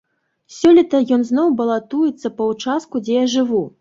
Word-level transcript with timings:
Сёлета 0.59 1.01
ён 1.17 1.21
зноў 1.31 1.51
балатуецца 1.59 2.33
па 2.39 2.43
ўчастку, 2.51 2.95
дзе 3.09 3.13
я 3.23 3.29
жыву. 3.37 3.63